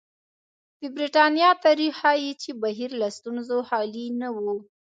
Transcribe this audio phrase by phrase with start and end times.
[0.81, 4.37] د برېټانیا تاریخ ښيي چې بهیر له ستونزو خالي نه و.